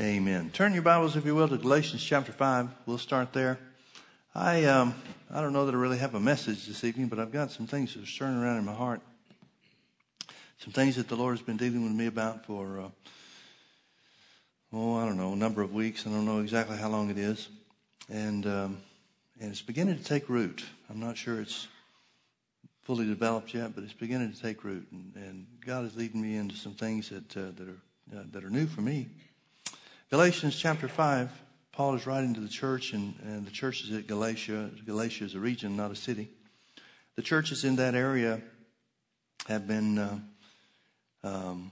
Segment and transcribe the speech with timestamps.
[0.00, 0.48] Amen.
[0.48, 2.70] Turn your Bibles, if you will, to Galatians chapter 5.
[2.86, 3.58] We'll start there.
[4.34, 4.94] I, um,
[5.30, 7.66] I don't know that I really have a message this evening, but I've got some
[7.66, 9.02] things that are stirring around in my heart.
[10.56, 12.88] Some things that the Lord has been dealing with me about for, uh,
[14.72, 16.06] oh, I don't know, a number of weeks.
[16.06, 17.50] I don't know exactly how long it is.
[18.08, 18.78] And, um,
[19.38, 20.64] and it's beginning to take root.
[20.88, 21.68] I'm not sure it's
[22.84, 24.86] fully developed yet, but it's beginning to take root.
[24.92, 28.44] And, and God is leading me into some things that, uh, that, are, uh, that
[28.44, 29.10] are new for me.
[30.10, 31.30] Galatians chapter 5,
[31.70, 34.68] Paul is writing to the church, and, and the church is at Galatia.
[34.84, 36.28] Galatia is a region, not a city.
[37.14, 38.40] The churches in that area
[39.46, 40.18] have been uh,
[41.22, 41.70] um,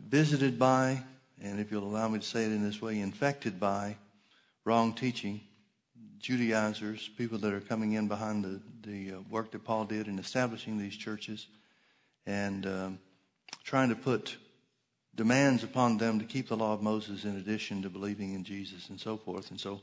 [0.00, 1.04] visited by,
[1.40, 3.94] and if you'll allow me to say it in this way, infected by
[4.64, 5.40] wrong teaching,
[6.18, 10.18] Judaizers, people that are coming in behind the, the uh, work that Paul did in
[10.18, 11.46] establishing these churches
[12.26, 12.98] and um,
[13.62, 14.36] trying to put
[15.16, 18.88] demands upon them to keep the law of Moses in addition to believing in Jesus
[18.88, 19.50] and so forth.
[19.50, 19.80] And so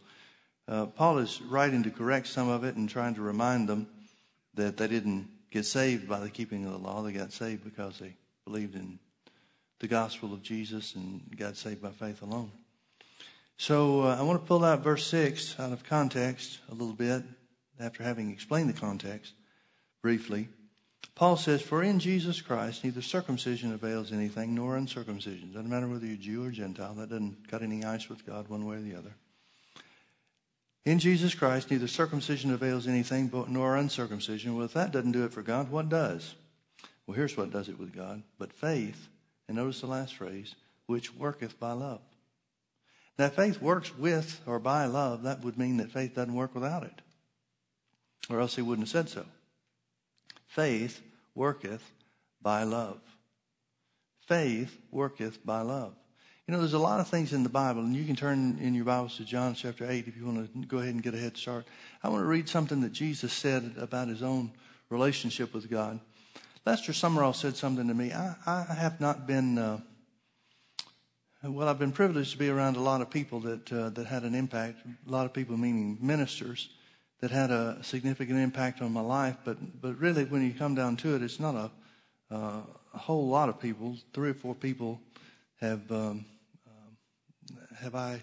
[0.68, 3.88] uh, Paul is writing to correct some of it and trying to remind them
[4.54, 7.02] that they didn't get saved by the keeping of the law.
[7.02, 8.16] They got saved because they
[8.46, 9.00] believed in
[9.80, 12.52] the gospel of Jesus and got saved by faith alone.
[13.58, 17.24] So uh, I want to pull out verse 6 out of context a little bit
[17.80, 19.34] after having explained the context
[20.02, 20.50] briefly.
[21.22, 25.52] Paul says, For in Jesus Christ neither circumcision avails anything nor uncircumcision.
[25.52, 28.66] Doesn't matter whether you're Jew or Gentile, that doesn't cut any ice with God one
[28.66, 29.14] way or the other.
[30.84, 34.56] In Jesus Christ, neither circumcision avails anything nor uncircumcision.
[34.56, 36.34] Well, if that doesn't do it for God, what does?
[37.06, 38.24] Well, here's what does it with God.
[38.40, 39.08] But faith,
[39.48, 40.56] and notice the last phrase,
[40.88, 42.02] which worketh by love.
[43.20, 46.82] Now, faith works with or by love, that would mean that faith doesn't work without
[46.82, 47.00] it.
[48.28, 49.26] Or else he wouldn't have said so.
[50.48, 51.00] Faith
[51.36, 51.84] worketh
[52.42, 53.00] by love.
[54.28, 55.94] Faith worketh by love.
[56.48, 58.74] You know, there's a lot of things in the Bible, and you can turn in
[58.74, 61.18] your Bibles to John chapter 8 if you want to go ahead and get a
[61.18, 61.66] head start.
[62.04, 64.52] I want to read something that Jesus said about his own
[64.90, 66.00] relationship with God.
[66.66, 68.12] Lester Sumrall said something to me.
[68.12, 69.80] I, I have not been, uh,
[71.44, 74.24] well, I've been privileged to be around a lot of people that, uh, that had
[74.24, 76.70] an impact, a lot of people meaning ministers
[77.22, 79.38] that had a significant impact on my life.
[79.46, 82.62] But, but really, when you come down to it, it's not a, uh,
[82.94, 83.96] a whole lot of people.
[84.14, 85.00] Three or four people
[85.62, 86.26] have, um,
[86.68, 88.22] uh, have I,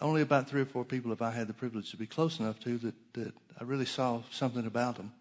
[0.00, 2.58] only about three or four people have I had the privilege to be close enough
[2.60, 5.12] to that, that I really saw something about them.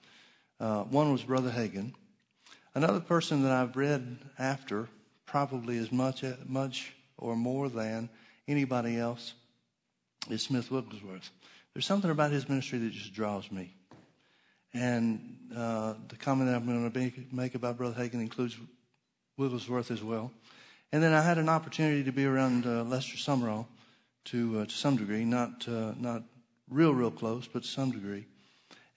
[0.59, 1.93] Uh, one was Brother Hagin.
[2.73, 4.87] Another person that I've read after,
[5.25, 8.09] probably as much, much or more than
[8.47, 9.33] anybody else,
[10.29, 11.31] is Smith Wigglesworth.
[11.73, 13.73] There's something about his ministry that just draws me.
[14.73, 18.57] And uh, the comment that I'm going to make about Brother Hagin includes
[19.37, 20.31] Wigglesworth as well.
[20.91, 23.67] And then I had an opportunity to be around uh, Lester Sumrall
[24.25, 26.23] to, uh, to some degree, not, uh, not
[26.69, 28.25] real, real close, but to some degree.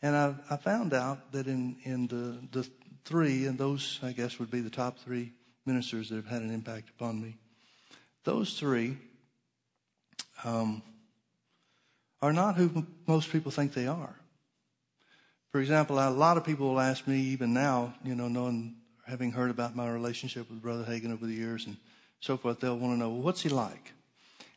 [0.03, 2.69] And I, I found out that in, in the, the
[3.05, 5.33] three, and those, I guess, would be the top three
[5.67, 7.37] ministers that have had an impact upon me,
[8.25, 8.97] those three
[10.45, 10.83] um,
[12.23, 14.15] are not who most people think they are.
[15.53, 18.77] For example, a lot of people will ask me, even now, you know, knowing,
[19.07, 21.77] having heard about my relationship with Brother Hagin over the years and
[22.21, 23.93] so forth, they'll want to know, well, what's he like?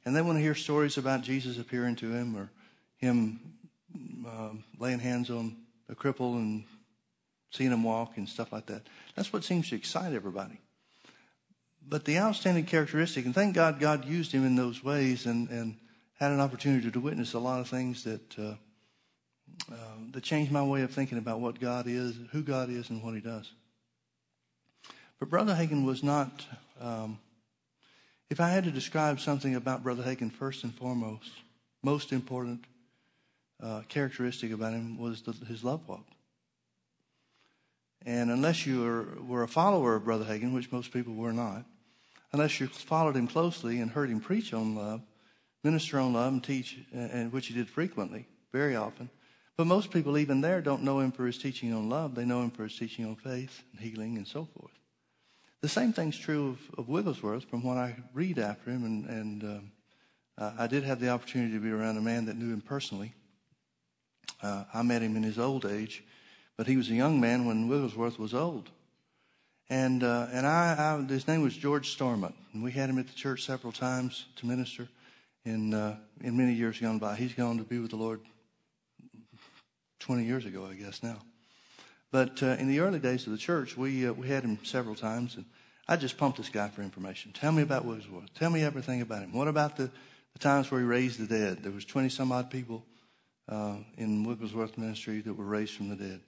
[0.05, 2.49] And they want to hear stories about Jesus appearing to him or
[2.97, 3.39] him
[3.95, 5.55] um, laying hands on
[5.89, 6.65] a cripple and
[7.51, 8.81] seeing him walk and stuff like that.
[9.15, 10.59] That's what seems to excite everybody.
[11.87, 15.77] But the outstanding characteristic, and thank God God used him in those ways, and, and
[16.23, 18.55] had an opportunity to witness a lot of things that uh,
[19.71, 19.75] uh,
[20.11, 23.13] that changed my way of thinking about what God is, who God is, and what
[23.13, 23.51] He does.
[25.19, 26.45] But Brother Hagin was not.
[26.79, 27.19] Um,
[28.29, 31.29] if I had to describe something about Brother Hagin, first and foremost,
[31.83, 32.63] most important
[33.61, 36.07] uh, characteristic about him was the, his love walk.
[38.05, 41.65] And unless you were, were a follower of Brother Hagin, which most people were not,
[42.31, 45.01] unless you followed him closely and heard him preach on love,
[45.63, 49.09] minister on love and teach, and which he did frequently, very often.
[49.55, 52.15] But most people, even there, don't know him for his teaching on love.
[52.15, 54.73] They know him for his teaching on faith and healing and so forth.
[55.61, 59.43] The same thing's true of, of Wigglesworth from what I read after him, and, and
[59.43, 59.71] um,
[60.37, 63.13] uh, I did have the opportunity to be around a man that knew him personally.
[64.41, 66.03] Uh, I met him in his old age,
[66.57, 68.69] but he was a young man when Wigglesworth was old.
[69.69, 73.07] And uh, and I, I, his name was George Stormont, and we had him at
[73.07, 74.89] the church several times to minister
[75.45, 77.15] in, uh, in many years gone by.
[77.15, 78.21] He's gone to be with the Lord
[79.99, 81.17] 20 years ago, I guess now.
[82.11, 84.95] But uh, in the early days of the church, we, uh, we had him several
[84.95, 85.35] times.
[85.35, 85.45] And
[85.87, 87.31] I just pumped this guy for information.
[87.31, 88.33] Tell me about Wigglesworth.
[88.35, 89.33] Tell me everything about him.
[89.33, 89.89] What about the,
[90.33, 91.63] the times where he raised the dead?
[91.63, 92.85] There was 20 some odd people
[93.49, 96.21] uh, in Wigglesworth ministry that were raised from the dead.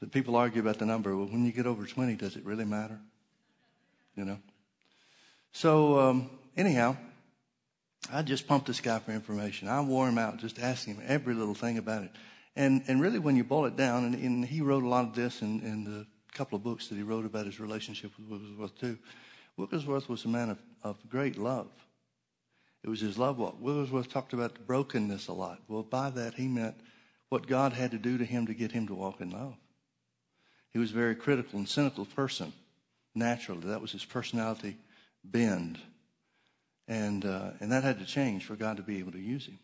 [0.00, 1.16] The people argue about the number.
[1.16, 2.98] Well, when you get over 20, does it really matter?
[4.14, 4.38] You know?
[5.52, 6.96] So, um, anyhow,
[8.12, 9.68] I just pumped this guy for information.
[9.68, 12.10] I wore him out just asking him every little thing about it.
[12.54, 15.14] And, and really, when you boil it down, and, and he wrote a lot of
[15.14, 18.78] this in, in the couple of books that he wrote about his relationship with Wigglesworth,
[18.78, 18.98] too.
[19.56, 21.68] Wigglesworth was a man of, of great love.
[22.84, 23.56] It was his love walk.
[23.58, 25.60] Wigglesworth talked about the brokenness a lot.
[25.66, 26.76] Well, by that, he meant
[27.30, 29.56] what God had to do to him to get him to walk in love.
[30.72, 32.52] He was a very critical and cynical person,
[33.14, 33.66] naturally.
[33.68, 34.76] That was his personality
[35.24, 35.78] bend.
[36.88, 39.58] And, uh, and that had to change for God to be able to use him.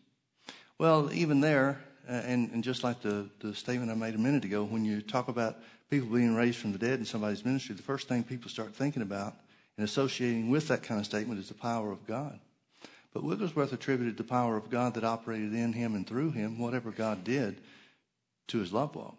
[0.77, 4.43] Well, even there, uh, and, and just like the, the statement I made a minute
[4.43, 5.57] ago, when you talk about
[5.89, 9.01] people being raised from the dead in somebody's ministry, the first thing people start thinking
[9.01, 9.35] about
[9.77, 12.39] and associating with that kind of statement is the power of God.
[13.13, 16.91] But Wigglesworth attributed the power of God that operated in him and through him, whatever
[16.91, 17.61] God did,
[18.47, 19.15] to his love walk.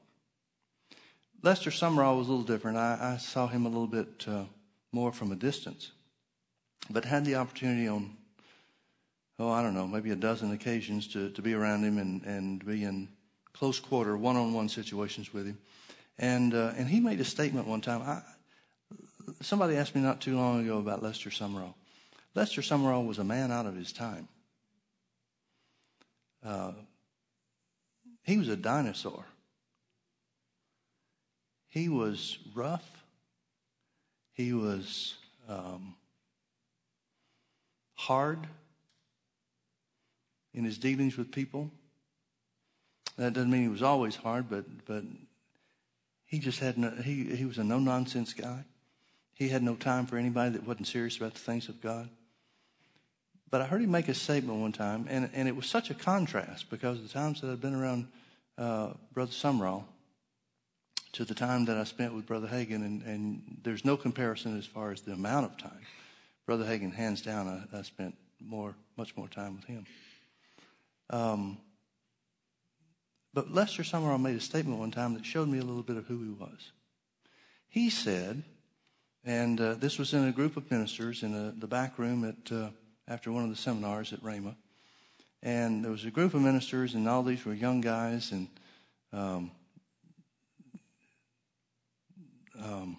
[1.43, 2.77] Lester Sumrall was a little different.
[2.77, 4.45] I, I saw him a little bit uh,
[4.93, 5.93] more from a distance,
[6.91, 8.17] but had the opportunity on,
[9.39, 12.65] oh, I don't know, maybe a dozen occasions to, to be around him and, and
[12.65, 13.09] be in
[13.53, 15.59] close quarter, one on one situations with him.
[16.19, 18.03] And, uh, and he made a statement one time.
[18.03, 18.23] I,
[19.41, 21.75] somebody asked me not too long ago about Lester Sumrall.
[22.35, 24.29] Lester Sumrall was a man out of his time.
[26.45, 26.73] Uh,
[28.23, 29.25] he was a dinosaur.
[31.69, 32.89] He was rough.
[34.33, 35.15] He was
[35.49, 35.95] um,
[38.05, 38.47] hard
[40.53, 41.71] in his dealings with people.
[43.17, 45.05] That doesn't mean he was always hard, but but
[46.27, 48.65] he just had no, he he was a no nonsense guy.
[49.35, 52.09] He had no time for anybody that wasn't serious about the things of God.
[53.51, 55.95] But I heard him make a statement one time, and, and it was such a
[55.95, 58.09] contrast because the times that I've been around
[58.59, 59.85] uh, Brother Sumrall
[61.13, 64.67] to the time that I spent with Brother Hagin, and, and there's no comparison as
[64.67, 65.81] far as the amount of time.
[66.47, 69.87] Brother Hagin, hands down, I, I spent more, much more time with him.
[71.11, 71.59] Um,
[73.33, 76.07] but Lester Sumrall made a statement one time that showed me a little bit of
[76.07, 76.73] who he was.
[77.69, 78.43] He said,
[79.25, 82.53] and uh, this was in a group of ministers in a, the back room at
[82.53, 82.69] uh,
[83.09, 84.55] after one of the seminars at Rhema.
[85.43, 88.49] And there was a group of ministers, and all these were young guys, and
[89.13, 89.51] um,
[92.63, 92.97] um,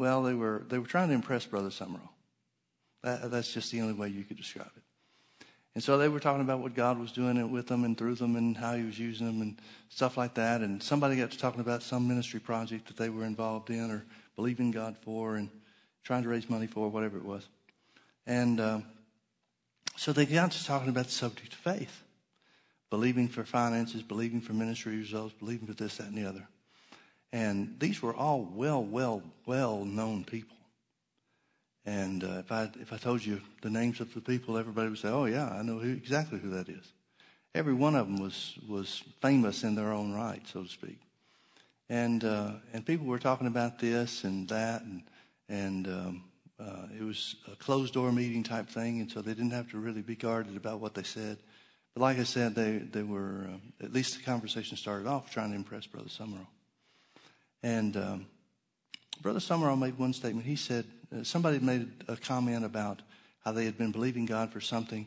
[0.00, 2.08] well, they were they were trying to impress Brother Sumrall.
[3.02, 4.82] That, that's just the only way you could describe it.
[5.74, 8.34] And so they were talking about what God was doing with them and through them
[8.34, 9.60] and how He was using them and
[9.90, 10.62] stuff like that.
[10.62, 14.06] And somebody got to talking about some ministry project that they were involved in or
[14.36, 15.50] believing God for and
[16.02, 17.46] trying to raise money for, whatever it was.
[18.26, 18.80] And uh,
[19.96, 22.02] so they got to talking about the subject of faith
[22.88, 26.48] believing for finances, believing for ministry results, believing for this, that, and the other.
[27.32, 30.56] And these were all well, well, well known people.
[31.86, 34.98] And uh, if I if I told you the names of the people, everybody would
[34.98, 36.92] say, "Oh yeah, I know who, exactly who that is."
[37.54, 40.98] Every one of them was was famous in their own right, so to speak.
[41.88, 45.02] And uh, and people were talking about this and that, and
[45.48, 46.24] and um,
[46.60, 49.78] uh, it was a closed door meeting type thing, and so they didn't have to
[49.78, 51.38] really be guarded about what they said.
[51.94, 55.50] But like I said, they they were uh, at least the conversation started off trying
[55.50, 56.46] to impress Brother Sumrall.
[57.62, 58.26] And um,
[59.20, 60.46] Brother Sumrall made one statement.
[60.46, 63.02] He said uh, somebody made a comment about
[63.44, 65.06] how they had been believing God for something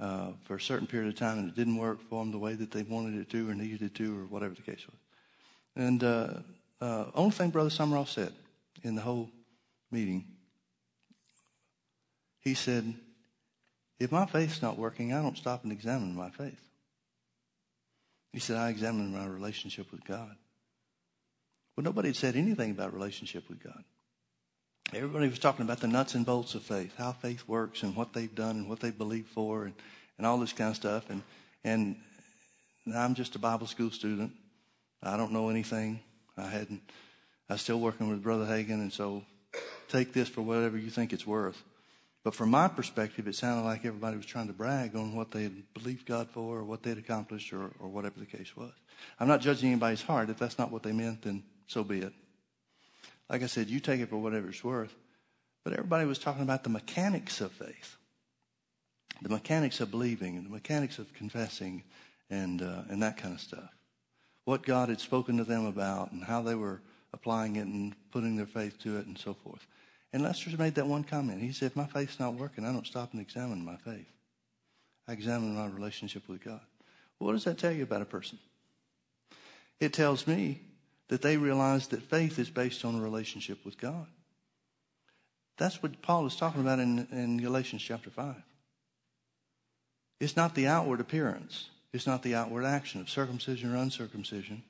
[0.00, 2.54] uh, for a certain period of time and it didn't work for them the way
[2.54, 4.98] that they wanted it to or needed it to or whatever the case was.
[5.76, 6.34] And uh,
[6.80, 8.32] uh, only thing Brother Sumrall said
[8.82, 9.30] in the whole
[9.90, 10.24] meeting,
[12.40, 12.94] he said,
[14.00, 16.58] if my faith's not working, I don't stop and examine my faith.
[18.32, 20.34] He said, I examine my relationship with God.
[21.76, 23.84] Well, nobody had said anything about relationship with God.
[24.94, 28.12] Everybody was talking about the nuts and bolts of faith, how faith works and what
[28.12, 29.74] they've done and what they believe for and,
[30.18, 31.08] and all this kind of stuff.
[31.08, 31.22] And,
[31.64, 31.96] and
[32.94, 34.32] I'm just a Bible school student.
[35.02, 36.00] I don't know anything.
[36.36, 36.82] I hadn't,
[37.48, 38.80] I was still working with Brother Hagin.
[38.80, 39.24] And so
[39.88, 41.62] take this for whatever you think it's worth.
[42.22, 45.44] But from my perspective, it sounded like everybody was trying to brag on what they
[45.44, 48.72] had believed God for or what they'd accomplished or, or whatever the case was.
[49.18, 50.30] I'm not judging anybody's heart.
[50.30, 52.12] If that's not what they meant, then so be it.
[53.30, 54.94] Like I said, you take it for whatever it's worth.
[55.64, 57.96] But everybody was talking about the mechanics of faith,
[59.22, 61.84] the mechanics of believing, the mechanics of confessing,
[62.30, 63.70] and uh, and that kind of stuff.
[64.44, 66.80] What God had spoken to them about, and how they were
[67.14, 69.64] applying it and putting their faith to it and so forth.
[70.12, 71.40] And Lester's made that one comment.
[71.40, 74.10] He said, if my faith's not working, I don't stop and examine my faith.
[75.06, 76.60] I examine my relationship with God.
[77.18, 78.38] What does that tell you about a person?
[79.78, 80.60] It tells me
[81.12, 84.06] that they realize that faith is based on a relationship with God.
[85.58, 88.34] That's what Paul is talking about in, in Galatians chapter 5.
[90.20, 94.62] It's not the outward appearance, it's not the outward action of circumcision or uncircumcision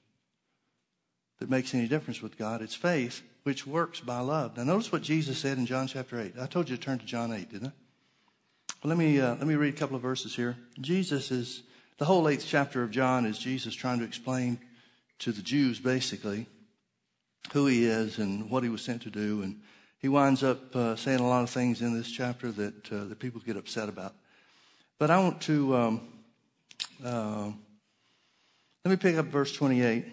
[1.39, 2.61] that makes any difference with God.
[2.61, 4.57] It's faith which works by love.
[4.57, 6.33] Now, notice what Jesus said in John chapter 8.
[6.41, 8.89] I told you to turn to John 8, didn't I?
[8.89, 10.57] Let me, uh, let me read a couple of verses here.
[10.81, 11.63] Jesus is,
[11.99, 14.59] the whole eighth chapter of John is Jesus trying to explain
[15.23, 16.47] to the Jews, basically,
[17.53, 19.43] who he is and what he was sent to do.
[19.43, 19.61] And
[19.99, 23.21] he winds up uh, saying a lot of things in this chapter that, uh, that
[23.21, 24.15] people get upset about.
[24.99, 26.01] But I want to, um,
[27.05, 27.53] uh,
[28.85, 30.07] let me pick up verse 28.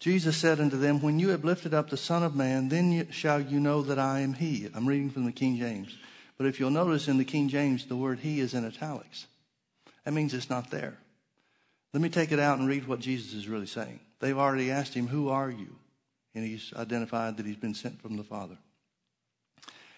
[0.00, 3.40] Jesus said unto them, When you have lifted up the Son of Man, then shall
[3.40, 4.66] you know that I am He.
[4.74, 5.94] I'm reading from the King James.
[6.38, 9.26] But if you'll notice in the King James, the word He is in italics.
[10.04, 10.98] That means it's not there.
[11.92, 14.00] Let me take it out and read what Jesus is really saying.
[14.20, 15.76] They've already asked him, Who are you?
[16.34, 18.58] And he's identified that he's been sent from the Father.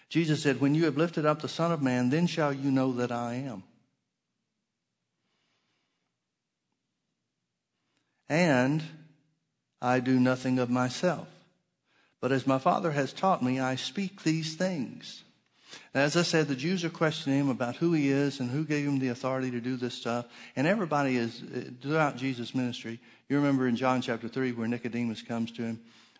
[0.09, 2.93] Jesus said, When you have lifted up the Son of Man, then shall you know
[2.93, 3.63] that I am.
[8.29, 8.81] And
[9.81, 11.27] I do nothing of myself.
[12.21, 15.23] But as my Father has taught me, I speak these things.
[15.93, 18.87] As I said, the Jews are questioning him about who he is and who gave
[18.87, 20.25] him the authority to do this stuff.
[20.55, 21.43] And everybody is,
[21.81, 22.99] throughout Jesus' ministry,
[23.29, 25.79] you remember in John chapter 3 where Nicodemus comes to him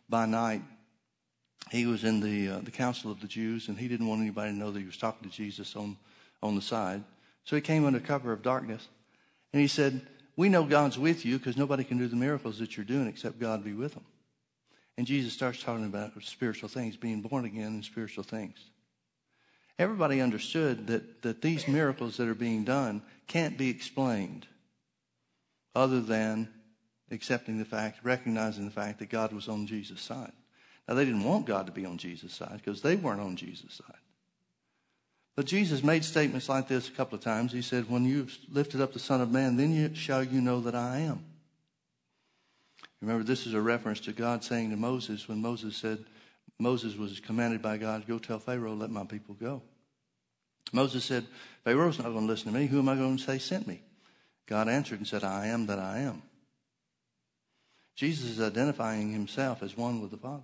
[0.10, 0.62] by night.
[1.70, 4.51] He was in the, uh, the council of the Jews and he didn't want anybody
[4.51, 5.98] to know that he was talking to Jesus on,
[6.43, 7.03] on the side.
[7.46, 8.88] So he came under cover of darkness
[9.53, 10.01] and he said,
[10.36, 13.39] we know God's with you because nobody can do the miracles that you're doing except
[13.39, 14.05] God be with them.
[14.98, 18.58] And Jesus starts talking about spiritual things, being born again and spiritual things.
[19.81, 24.45] Everybody understood that, that these miracles that are being done can't be explained
[25.73, 26.50] other than
[27.09, 30.33] accepting the fact, recognizing the fact that God was on Jesus' side.
[30.88, 33.81] Now, they didn't want God to be on Jesus' side because they weren't on Jesus'
[33.83, 33.97] side.
[35.35, 37.51] But Jesus made statements like this a couple of times.
[37.51, 40.61] He said, When you've lifted up the Son of Man, then you, shall you know
[40.61, 41.25] that I am.
[43.01, 46.05] Remember, this is a reference to God saying to Moses when Moses said,
[46.59, 49.63] Moses was commanded by God, Go tell Pharaoh, let my people go.
[50.71, 51.25] Moses said,
[51.63, 52.67] Pharaoh's not going to listen to me.
[52.67, 53.81] Who am I going to say sent me?
[54.47, 56.21] God answered and said, I am that I am.
[57.95, 60.43] Jesus is identifying himself as one with the Father.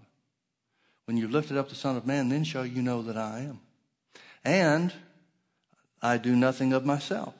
[1.05, 3.59] When you've lifted up the Son of Man, then shall you know that I am.
[4.43, 4.93] And
[6.01, 7.33] I do nothing of myself.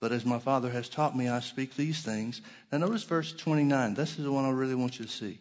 [0.00, 2.40] But as my Father has taught me, I speak these things.
[2.70, 3.94] Now notice verse 29.
[3.94, 5.38] This is the one I really want you to see.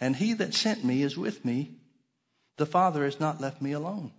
[0.00, 1.72] And he that sent me is with me.
[2.56, 4.12] The Father has not left me alone.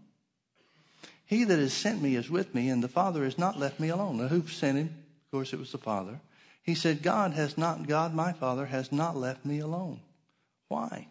[1.29, 3.89] He that has sent me is with me, and the Father has not left me
[3.89, 4.17] alone.
[4.17, 4.87] Now who sent him?
[4.87, 6.19] Of course, it was the Father.
[6.63, 9.99] He said, God has not, God my Father has not left me alone.
[10.69, 11.07] Why?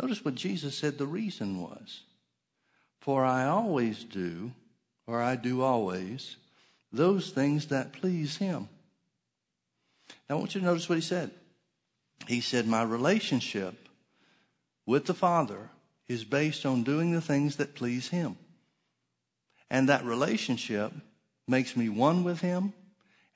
[0.00, 2.04] Notice what Jesus said the reason was.
[2.98, 4.52] For I always do,
[5.06, 6.38] or I do always,
[6.90, 8.70] those things that please him.
[10.30, 11.30] Now I want you to notice what he said.
[12.26, 13.86] He said, My relationship
[14.86, 15.68] with the Father
[16.08, 18.38] is based on doing the things that please him.
[19.70, 20.92] And that relationship
[21.48, 22.72] makes me one with him,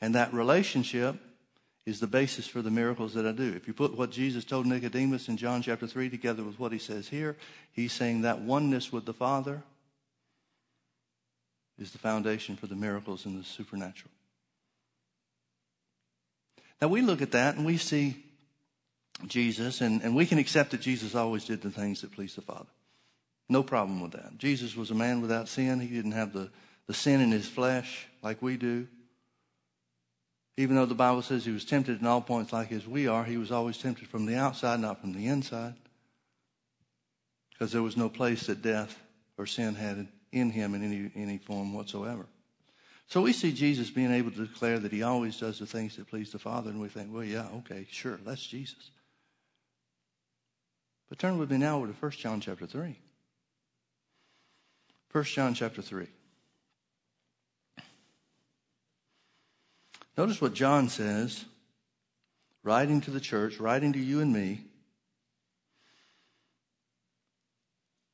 [0.01, 1.17] and that relationship
[1.85, 3.55] is the basis for the miracles that I do.
[3.55, 6.79] If you put what Jesus told Nicodemus in John chapter 3 together with what he
[6.79, 7.37] says here,
[7.73, 9.63] he's saying that oneness with the Father
[11.79, 14.11] is the foundation for the miracles and the supernatural.
[16.83, 18.23] Now we look at that and we see
[19.27, 22.43] Jesus, and, and we can accept that Jesus always did the things that pleased the
[22.43, 22.69] Father.
[23.49, 24.37] No problem with that.
[24.39, 25.81] Jesus was a man without sin.
[25.81, 26.51] He didn't have the,
[26.87, 28.87] the sin in his flesh like we do.
[30.57, 33.25] Even though the Bible says he was tempted in all points like as we are,
[33.25, 35.75] he was always tempted from the outside, not from the inside.
[37.51, 38.99] Because there was no place that death
[39.39, 42.27] or sin had in him in any, any form whatsoever.
[43.07, 46.09] So we see Jesus being able to declare that he always does the things that
[46.09, 48.91] please the Father, and we think, well, yeah, okay, sure, that's Jesus.
[51.09, 52.99] But turn with me now over to 1 John chapter 3.
[55.13, 56.07] 1 John chapter 3.
[60.17, 61.45] Notice what John says,
[62.63, 64.63] writing to the church, writing to you and me.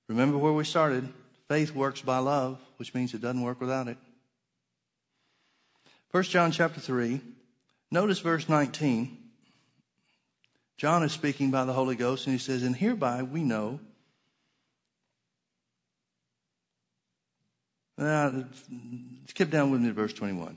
[0.08, 1.08] Remember where we started.
[1.48, 3.96] Faith works by love, which means it doesn't work without it.
[6.10, 7.20] 1 John chapter 3.
[7.90, 9.16] Notice verse 19.
[10.76, 13.80] John is speaking by the Holy Ghost, and he says, And hereby we know.
[17.96, 18.44] Now,
[19.26, 20.56] skip down with me to verse 21.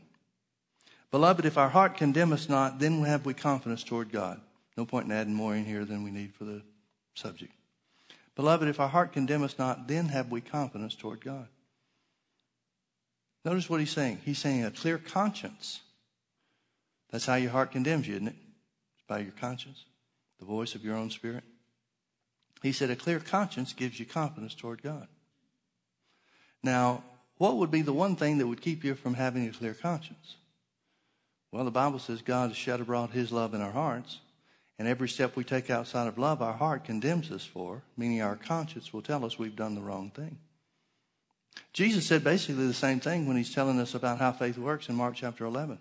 [1.12, 4.41] Beloved, if our heart condemn us not, then have we confidence toward God.
[4.75, 6.62] No point in adding more in here than we need for the
[7.13, 7.53] subject.
[8.36, 11.48] Beloved, if our heart condemn us not, then have we confidence toward God.
[13.44, 14.20] Notice what he's saying.
[14.25, 15.82] He's saying a clear conscience.
[17.10, 18.36] That's how your heart condemns you, isn't it?
[18.36, 19.86] It's by your conscience,
[20.39, 21.44] the voice of your own spirit.
[22.62, 25.08] He said a clear conscience gives you confidence toward God.
[26.62, 27.03] Now,
[27.38, 30.36] what would be the one thing that would keep you from having a clear conscience?
[31.51, 34.20] Well, the Bible says God has shed abroad his love in our hearts.
[34.79, 38.36] And every step we take outside of love, our heart condemns us for, meaning our
[38.36, 40.38] conscience will tell us we've done the wrong thing.
[41.74, 44.96] Jesus said basically the same thing when he's telling us about how faith works in
[44.96, 45.79] Mark chapter 11.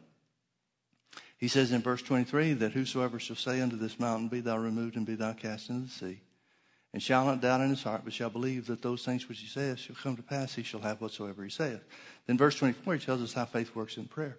[1.37, 4.97] He says in verse 23 that whosoever shall say unto this mountain, Be thou removed
[4.97, 6.21] and be thou cast into the sea,
[6.97, 9.47] and shall not doubt in his heart, but shall believe that those things which he
[9.47, 11.85] saith shall come to pass, he shall have whatsoever he saith.
[12.27, 14.39] Then verse 24, he tells us how faith works in prayer.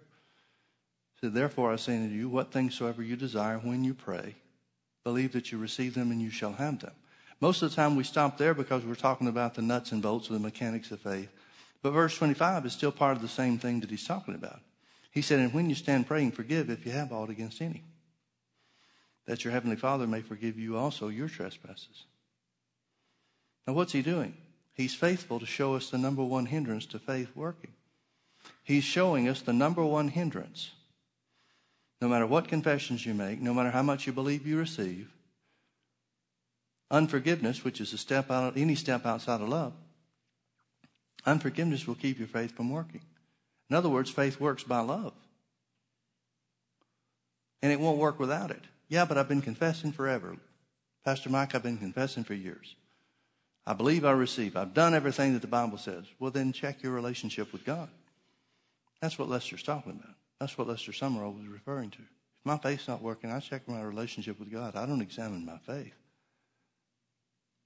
[1.14, 4.34] He said, Therefore I say unto you, what things soever you desire when you pray,
[5.04, 6.90] Believe that you receive them and you shall have them.
[7.40, 10.26] Most of the time we stop there because we're talking about the nuts and bolts
[10.26, 11.30] of the mechanics of faith.
[11.80, 14.62] But verse 25 is still part of the same thing that he's talking about.
[15.12, 17.84] He said, And when you stand praying, forgive if you have aught against any,
[19.26, 22.06] that your heavenly Father may forgive you also your trespasses.
[23.68, 24.34] Now, what's he doing?
[24.72, 27.72] He's faithful to show us the number one hindrance to faith working.
[28.64, 30.70] He's showing us the number one hindrance
[32.00, 35.10] no matter what confessions you make, no matter how much you believe you receive,
[36.90, 39.72] unforgiveness, which is a step out, any step outside of love,
[41.26, 43.02] unforgiveness will keep your faith from working.
[43.68, 45.12] In other words, faith works by love.
[47.60, 48.62] And it won't work without it.
[48.88, 50.36] Yeah, but I've been confessing forever.
[51.04, 52.76] Pastor Mike, I've been confessing for years.
[53.68, 54.56] I believe I receive.
[54.56, 56.06] I've done everything that the Bible says.
[56.18, 57.90] Well, then check your relationship with God.
[59.02, 60.14] That's what Lester's talking about.
[60.40, 61.98] That's what Lester Sumrall was referring to.
[61.98, 64.74] If my faith's not working, I check my relationship with God.
[64.74, 65.92] I don't examine my faith.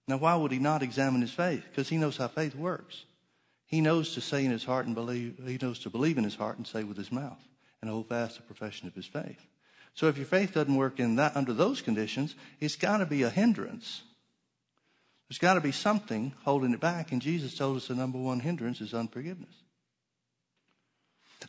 [0.09, 1.62] Now, why would he not examine his faith?
[1.71, 3.05] Because he knows how faith works.
[3.67, 6.35] He knows to say in his heart and believe, he knows to believe in his
[6.35, 7.38] heart and say with his mouth
[7.81, 9.47] and hold fast the profession of his faith.
[9.95, 13.23] So if your faith doesn't work in that under those conditions, it's got to be
[13.23, 14.03] a hindrance.
[15.33, 18.38] There's got to be something holding it back, and Jesus told us the number one
[18.38, 19.55] hindrance is unforgiveness.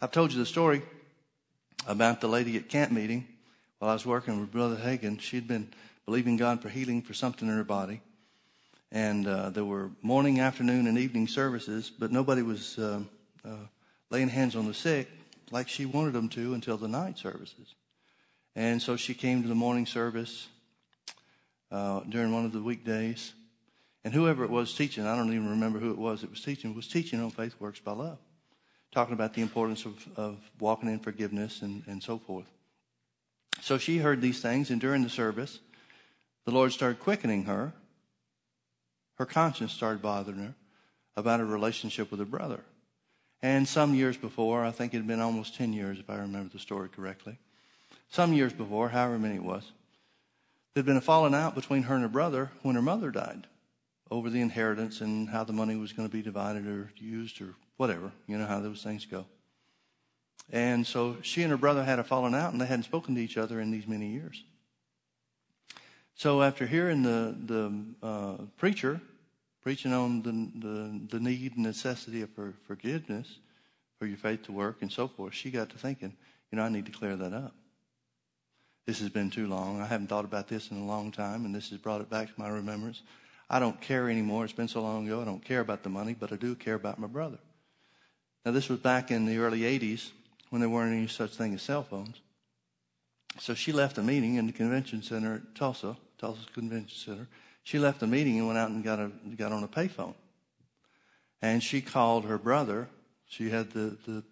[0.02, 0.84] I've told you the story
[1.86, 3.28] about the lady at camp meeting
[3.80, 5.20] while I was working with Brother Hagin.
[5.20, 5.68] She'd been
[6.06, 8.00] believing God for healing for something in her body.
[8.90, 13.02] And uh, there were morning, afternoon, and evening services, but nobody was uh,
[13.44, 13.68] uh,
[14.10, 15.10] laying hands on the sick
[15.52, 17.76] like she wanted them to until the night services.
[18.56, 20.48] And so she came to the morning service
[21.70, 23.34] uh, during one of the weekdays.
[24.04, 26.76] And whoever it was teaching, I don't even remember who it was that was teaching,
[26.76, 28.20] was teaching on faith works by love
[28.94, 32.46] talking about the importance of, of walking in forgiveness and, and so forth.
[33.62, 35.60] So she heard these things, and during the service,
[36.46, 37.74] the Lord started quickening her.
[39.16, 40.56] Her conscience started bothering her
[41.16, 42.64] about her relationship with her brother.
[43.42, 46.52] And some years before, I think it had been almost 10 years, if I remember
[46.54, 47.38] the story correctly,
[48.10, 49.72] some years before, however many it was,
[50.74, 53.48] there'd been a falling out between her and her brother when her mother died
[54.14, 57.56] over the inheritance and how the money was going to be divided or used or
[57.78, 58.12] whatever.
[58.28, 59.26] You know how those things go.
[60.52, 63.22] And so she and her brother had a falling out, and they hadn't spoken to
[63.22, 64.44] each other in these many years.
[66.16, 69.02] So after hearing the the uh, preacher
[69.62, 73.40] preaching on the, the, the need and necessity of for forgiveness,
[73.98, 76.14] for your faith to work, and so forth, she got to thinking,
[76.52, 77.56] you know, I need to clear that up.
[78.86, 79.80] This has been too long.
[79.80, 82.28] I haven't thought about this in a long time, and this has brought it back
[82.28, 83.02] to my remembrance.
[83.54, 84.46] I don't care anymore.
[84.46, 85.22] It's been so long ago.
[85.22, 87.38] I don't care about the money, but I do care about my brother.
[88.44, 90.10] Now, this was back in the early 80s
[90.50, 92.20] when there weren't any such thing as cell phones.
[93.40, 97.28] So she left a meeting in the convention center at Tulsa, Tulsa Convention Center.
[97.62, 100.16] She left the meeting and went out and got, a, got on a payphone.
[101.40, 102.88] And she called her brother.
[103.28, 104.24] She had the, the,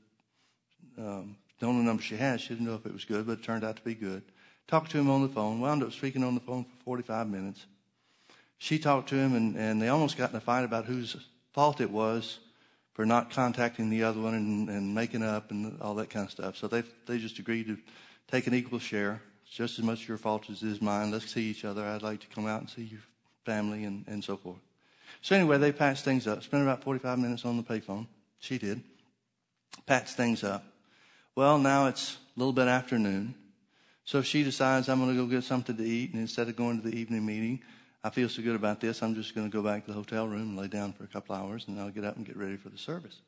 [0.97, 2.41] um, the only number she had.
[2.41, 4.23] She didn't know if it was good, but it turned out to be good.
[4.67, 7.67] Talked to him on the phone, wound up speaking on the phone for 45 minutes.
[8.62, 11.15] She talked to him, and, and they almost got in a fight about whose
[11.52, 12.38] fault it was
[12.93, 16.32] for not contacting the other one and, and making up and all that kind of
[16.32, 16.58] stuff.
[16.58, 17.78] So they they just agreed to
[18.28, 19.19] take an equal share.
[19.43, 21.10] It's just as much your fault as it is mine.
[21.10, 21.84] Let's see each other.
[21.84, 23.00] I'd like to come out and see your
[23.45, 24.60] family and, and so forth.
[25.24, 26.43] So anyway, they patched things up.
[26.43, 28.06] Spent about 45 minutes on the payphone.
[28.38, 28.84] She did.
[29.88, 30.63] Patched things up.
[31.34, 33.34] Well, now it's a little bit afternoon.
[34.06, 36.80] So she decides I'm going to go get something to eat, and instead of going
[36.80, 37.62] to the evening meeting,
[38.03, 40.27] I feel so good about this, I'm just going to go back to the hotel
[40.27, 42.57] room and lay down for a couple hours, and I'll get up and get ready
[42.57, 43.21] for the service.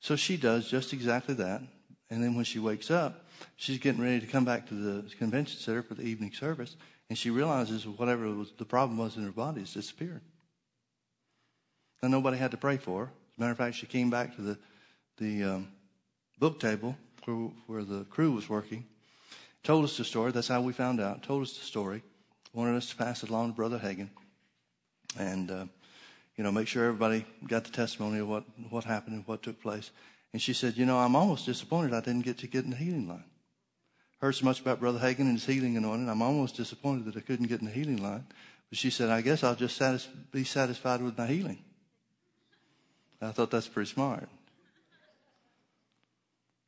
[0.00, 1.62] So she does just exactly that.
[2.10, 3.24] And then when she wakes up,
[3.56, 6.76] she's getting ready to come back to the convention center for the evening service,
[7.08, 10.20] and she realizes whatever was, the problem was in her body has disappeared.
[12.02, 13.12] Now, nobody had to pray for her.
[13.32, 14.58] As a matter of fact, she came back to the,
[15.16, 15.68] the um,
[16.38, 18.84] book table where, where the crew was working,
[19.62, 20.32] told us the story.
[20.32, 21.22] That's how we found out.
[21.22, 22.02] Told us the story.
[22.52, 24.10] Wanted us to pass it along to Brother Hagin.
[25.18, 25.64] And, uh,
[26.36, 29.60] you know, make sure everybody got the testimony of what, what happened and what took
[29.60, 29.90] place.
[30.32, 32.76] And she said, You know, I'm almost disappointed I didn't get to get in the
[32.76, 33.24] healing line.
[34.20, 36.08] Heard so much about Brother Hagin and his healing anointing.
[36.08, 38.24] I'm almost disappointed that I couldn't get in the healing line.
[38.70, 41.58] But she said, I guess I'll just satis- be satisfied with my healing.
[43.20, 44.28] I thought that's pretty smart.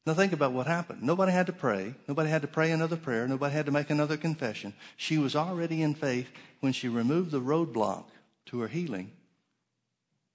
[0.06, 1.02] Now think about what happened.
[1.02, 1.94] Nobody had to pray.
[2.06, 3.26] Nobody had to pray another prayer.
[3.26, 4.74] Nobody had to make another confession.
[4.96, 6.28] She was already in faith
[6.60, 8.04] when she removed the roadblock
[8.46, 9.12] to her healing.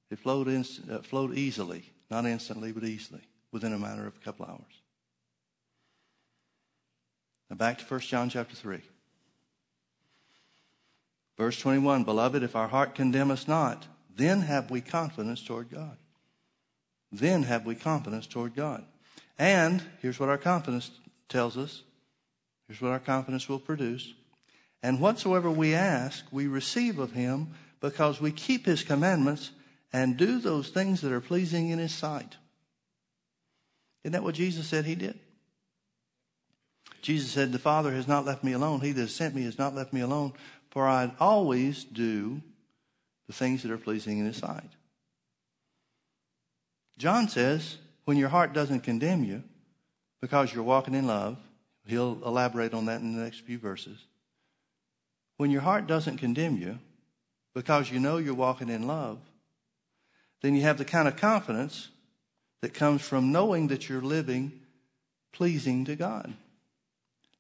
[0.10, 4.26] It flowed, in, uh, flowed easily, not instantly, but easily, within a matter of a
[4.26, 4.82] couple hours.
[7.50, 8.80] Now back to 1 John chapter 3.
[11.38, 15.98] Verse 21 Beloved, if our heart condemn us not, then have we confidence toward God.
[17.12, 18.84] Then have we confidence toward God.
[19.40, 20.92] And here's what our confidence
[21.30, 21.82] tells us.
[22.68, 24.14] Here's what our confidence will produce.
[24.84, 29.52] And whatsoever we ask, we receive of him because we keep his commandments
[29.94, 32.36] and do those things that are pleasing in his sight.
[34.04, 35.18] Isn't that what Jesus said he did?
[37.02, 38.82] Jesus said, The Father has not left me alone.
[38.82, 40.34] He that has sent me has not left me alone,
[40.70, 42.42] for I always do
[43.28, 44.70] the things that are pleasing in his sight.
[46.98, 47.78] John says,
[48.10, 49.44] when your heart doesn't condemn you
[50.20, 51.38] because you're walking in love,
[51.86, 54.00] he'll elaborate on that in the next few verses.
[55.38, 56.80] When your heart doesn't condemn you
[57.54, 59.20] because you know you're walking in love,
[60.42, 61.90] then you have the kind of confidence
[62.62, 64.54] that comes from knowing that you're living
[65.32, 66.34] pleasing to God.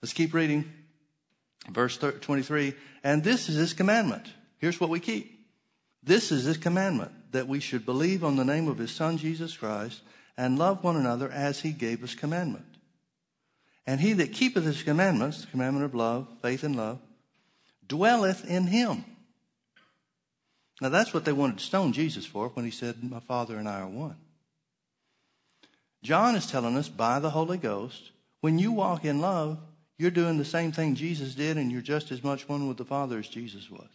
[0.03, 0.71] Let's keep reading.
[1.67, 4.27] Verse 23 And this is his commandment.
[4.59, 5.35] Here's what we keep.
[6.03, 9.57] This is his commandment that we should believe on the name of his Son, Jesus
[9.57, 10.01] Christ,
[10.39, 12.63] and love one another as he gave us commandment.
[13.85, 16.99] And he that keepeth his commandments, the commandment of love, faith and love,
[17.85, 19.03] dwelleth in him.
[20.79, 23.67] Now that's what they wanted to stone Jesus for when he said, My Father and
[23.67, 24.15] I are one.
[26.03, 29.57] John is telling us by the Holy Ghost, when you walk in love,
[29.97, 32.85] you're doing the same thing Jesus did, and you're just as much one with the
[32.85, 33.89] Father as Jesus was.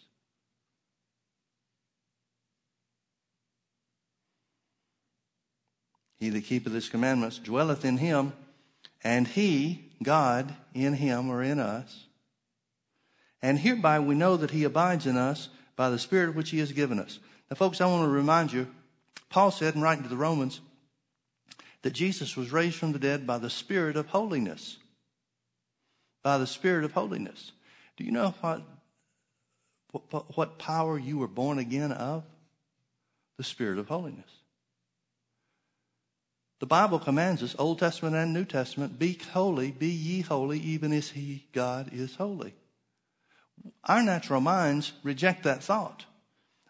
[6.24, 8.32] He that keepeth his commandments dwelleth in him,
[9.02, 12.06] and he, God, in him or in us.
[13.42, 16.72] And hereby we know that he abides in us by the Spirit which he has
[16.72, 17.18] given us.
[17.50, 18.68] Now, folks, I want to remind you,
[19.28, 20.62] Paul said in writing to the Romans
[21.82, 24.78] that Jesus was raised from the dead by the Spirit of holiness.
[26.22, 27.52] By the Spirit of holiness.
[27.98, 28.62] Do you know what,
[30.08, 32.24] what, what power you were born again of?
[33.36, 34.30] The Spirit of holiness.
[36.60, 40.92] The Bible commands us, Old Testament and New Testament, be holy, be ye holy, even
[40.92, 42.54] as He, God, is holy.
[43.84, 46.04] Our natural minds reject that thought.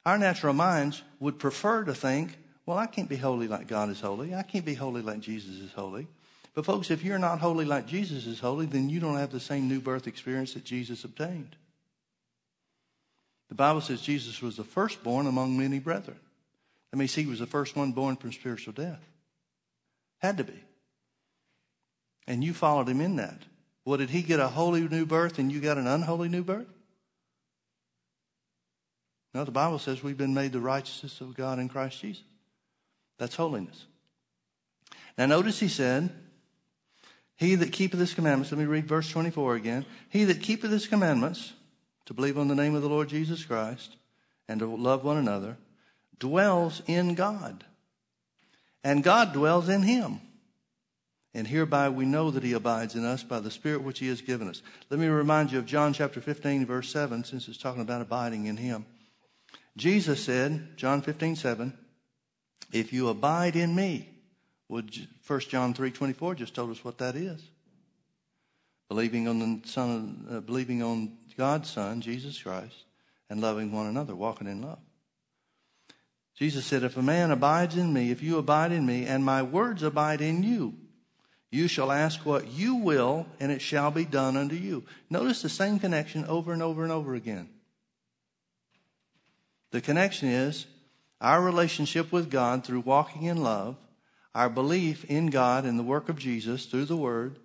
[0.07, 4.01] Our natural minds would prefer to think, well, I can't be holy like God is
[4.01, 4.35] holy.
[4.35, 6.07] I can't be holy like Jesus is holy.
[6.55, 9.41] But, folks, if you're not holy like Jesus is holy, then you don't have the
[9.41, 11.57] same new birth experience that Jesus obtained.
[13.49, 16.19] The Bible says Jesus was the firstborn among many brethren.
[16.91, 19.05] That means he was the first one born from spiritual death.
[20.25, 20.59] Had to be.
[22.27, 23.43] And you followed him in that.
[23.85, 26.67] Well, did he get a holy new birth and you got an unholy new birth?
[29.35, 32.23] No, the Bible says we've been made the righteousness of God in Christ Jesus.
[33.19, 33.85] That's holiness.
[35.19, 36.09] Now, notice he said,
[37.37, 39.85] He that keepeth his commandments, let me read verse 24 again.
[40.09, 41.53] He that keepeth his commandments,
[42.07, 43.95] to believe on the name of the Lord Jesus Christ,
[44.49, 45.59] and to love one another,
[46.19, 47.63] dwells in God
[48.85, 50.21] and God dwells in him.
[51.37, 54.21] And hereby we know that he abides in us by the Spirit which he has
[54.21, 54.63] given us.
[54.89, 58.47] Let me remind you of John chapter 15, verse 7, since it's talking about abiding
[58.47, 58.87] in him.
[59.77, 61.77] Jesus said, John 15, 7,
[62.73, 64.09] if you abide in me,
[64.69, 64.95] would
[65.27, 67.43] 1 John 3, 24 just told us what that is.
[68.89, 72.85] Believing on the Son, uh, believing on God's Son, Jesus Christ,
[73.29, 74.79] and loving one another, walking in love.
[76.35, 79.43] Jesus said, If a man abides in me, if you abide in me, and my
[79.43, 80.75] words abide in you,
[81.51, 84.85] You shall ask what you will, and it shall be done unto you.
[85.09, 87.49] Notice the same connection over and over and over again.
[89.71, 90.67] The connection is
[91.21, 93.77] our relationship with God through walking in love,
[94.35, 97.39] our belief in God and the work of Jesus through the Word,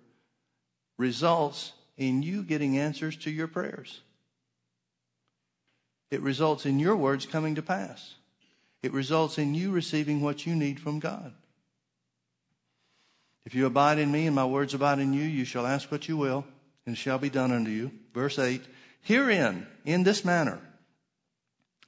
[0.98, 4.00] results in you getting answers to your prayers.
[6.10, 8.14] It results in your words coming to pass.
[8.82, 11.34] It results in you receiving what you need from God.
[13.44, 16.08] If you abide in me and my words abide in you, you shall ask what
[16.08, 16.44] you will,
[16.86, 17.90] and it shall be done unto you.
[18.14, 18.62] Verse 8
[19.02, 20.60] Herein, in this manner,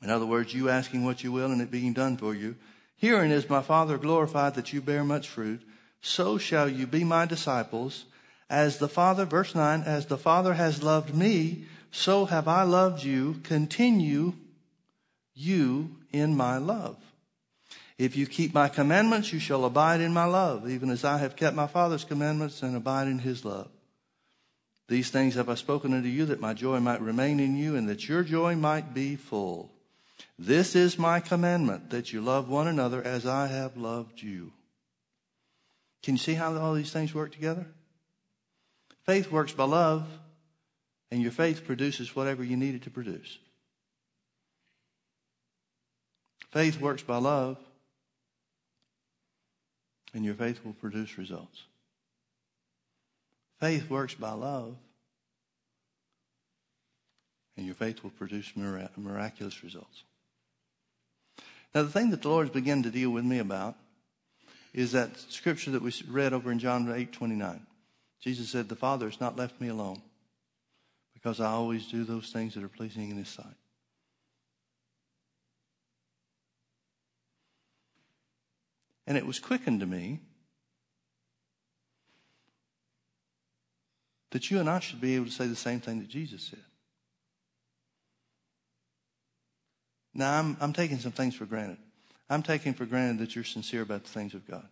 [0.03, 2.57] in other words, you asking what you will and it being done for you,
[2.97, 5.63] herein is my Father glorified that you bear much fruit.
[6.01, 8.07] So shall you be my disciples.
[8.51, 13.05] As the Father, verse 9, as the Father has loved me, so have I loved
[13.05, 13.41] you.
[13.45, 14.35] Continue
[15.35, 16.97] you in my love.
[17.99, 21.37] If you keep my commandments, you shall abide in my love, even as I have
[21.37, 23.71] kept my Father's commandments and abide in his love.
[24.89, 27.89] These things have I spoken unto you that my joy might remain in you and
[27.89, 29.71] that your joy might be full.
[30.39, 34.53] This is my commandment that you love one another as I have loved you.
[36.03, 37.67] Can you see how all these things work together?
[39.05, 40.07] Faith works by love,
[41.11, 43.39] and your faith produces whatever you need it to produce.
[46.53, 47.57] Faith works by love,
[50.13, 51.63] and your faith will produce results.
[53.59, 54.77] Faith works by love,
[57.57, 60.05] and your faith will produce miraculous results.
[61.75, 63.77] Now, the thing that the Lord has begun to deal with me about
[64.75, 67.67] is that scripture that we read over in John 8 29.
[68.21, 70.03] Jesus said, The Father has not left me alone
[71.15, 73.47] because I always do those things that are pleasing in His sight.
[79.13, 80.21] And it was quickened to me
[84.31, 86.63] that you and I should be able to say the same thing that Jesus said.
[90.15, 91.77] Now, I'm, I'm taking some things for granted.
[92.31, 94.67] I'm taking for granted that you're sincere about the things of God.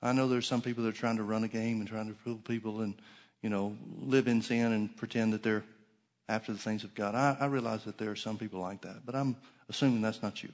[0.00, 2.14] I know there's some people that are trying to run a game and trying to
[2.14, 2.94] fool people and,
[3.42, 5.64] you know, live in sin and pretend that they're
[6.26, 7.14] after the things of God.
[7.14, 9.36] I, I realize that there are some people like that, but I'm
[9.68, 10.48] assuming that's not you.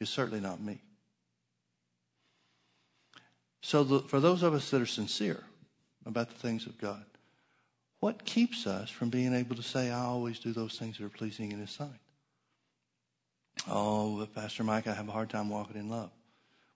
[0.00, 0.80] It's certainly not me.
[3.62, 5.44] So, the, for those of us that are sincere
[6.06, 7.04] about the things of God,
[8.00, 11.10] what keeps us from being able to say, I always do those things that are
[11.10, 11.88] pleasing in His sight?
[13.68, 16.10] Oh, but Pastor Mike, I have a hard time walking in love.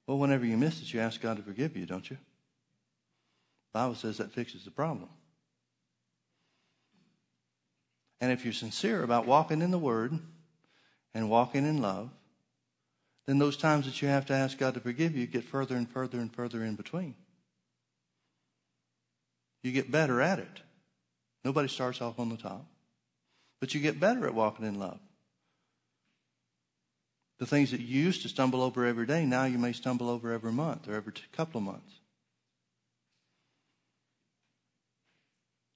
[0.06, 2.18] Well, whenever you miss it, you ask God to forgive you, don't you?
[3.72, 5.08] The Bible says that fixes the problem.
[8.20, 10.18] And if you're sincere about walking in the Word
[11.14, 12.10] and walking in love,
[13.26, 15.88] then those times that you have to ask God to forgive you get further and
[15.90, 17.14] further and further in between.
[19.62, 20.60] You get better at it.
[21.44, 22.66] Nobody starts off on the top,
[23.60, 24.98] but you get better at walking in love.
[27.38, 30.32] The things that you used to stumble over every day, now you may stumble over
[30.32, 31.92] every month or every couple of months.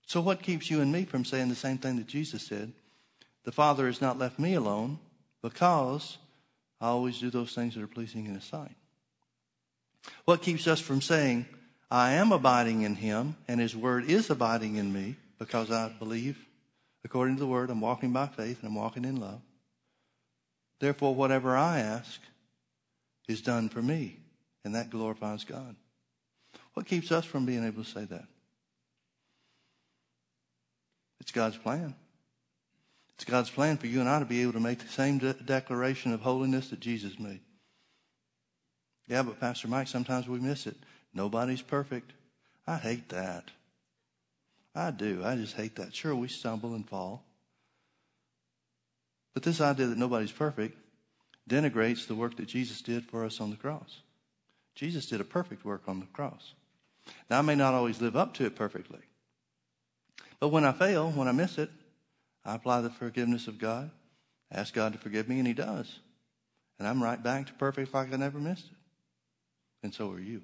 [0.06, 2.72] So, what keeps you and me from saying the same thing that Jesus said?
[3.44, 4.98] The Father has not left me alone
[5.42, 6.16] because
[6.80, 8.76] I always do those things that are pleasing in His sight.
[10.24, 11.46] What keeps us from saying,
[11.90, 16.38] I am abiding in Him and His Word is abiding in me because I believe,
[17.04, 19.40] according to the Word, I'm walking by faith and I'm walking in love.
[20.80, 22.20] Therefore, whatever I ask
[23.26, 24.18] is done for me,
[24.64, 25.74] and that glorifies God.
[26.74, 28.24] What keeps us from being able to say that?
[31.20, 31.94] It's God's plan.
[33.18, 35.32] It's God's plan for you and I to be able to make the same de-
[35.34, 37.40] declaration of holiness that Jesus made.
[39.08, 40.76] Yeah, but Pastor Mike, sometimes we miss it.
[41.12, 42.12] Nobody's perfect.
[42.64, 43.50] I hate that.
[44.72, 45.22] I do.
[45.24, 45.96] I just hate that.
[45.96, 47.24] Sure, we stumble and fall.
[49.34, 50.78] But this idea that nobody's perfect
[51.50, 54.00] denigrates the work that Jesus did for us on the cross.
[54.76, 56.52] Jesus did a perfect work on the cross.
[57.28, 59.00] Now, I may not always live up to it perfectly.
[60.38, 61.70] But when I fail, when I miss it,
[62.48, 63.90] I apply the forgiveness of God,
[64.50, 66.00] ask God to forgive me, and He does.
[66.78, 68.76] And I'm right back to perfect like I never missed it.
[69.82, 70.40] And so are you.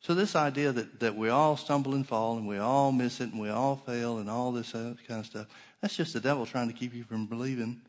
[0.00, 3.32] So this idea that, that we all stumble and fall and we all miss it
[3.32, 5.46] and we all fail and all this kind of stuff,
[5.82, 7.82] that's just the devil trying to keep you from believing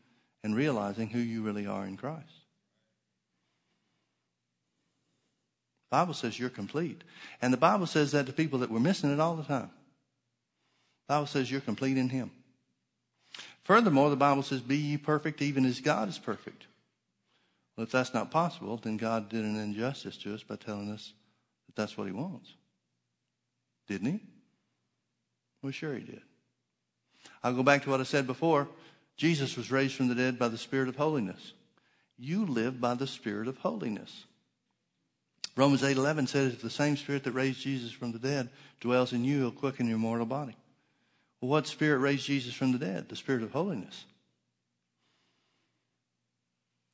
[0.44, 2.24] and realizing who you really are in Christ.
[5.90, 7.02] The Bible says you're complete.
[7.40, 9.70] And the Bible says that to people that were missing it all the time.
[11.06, 12.30] The Bible says you're complete in Him.
[13.64, 16.66] Furthermore, the Bible says, Be ye perfect even as God is perfect.
[17.76, 21.12] Well, if that's not possible, then God did an injustice to us by telling us
[21.66, 22.54] that that's what he wants.
[23.88, 24.20] Didn't he?
[25.62, 26.22] Well, sure he did.
[27.42, 28.68] I'll go back to what I said before.
[29.16, 31.52] Jesus was raised from the dead by the Spirit of holiness.
[32.18, 34.24] You live by the Spirit of holiness.
[35.56, 39.24] Romans 8:11 says, "If the same Spirit that raised Jesus from the dead dwells in
[39.24, 40.56] you, He'll quicken your mortal body."
[41.40, 43.08] What Spirit raised Jesus from the dead?
[43.08, 44.04] The Spirit of holiness.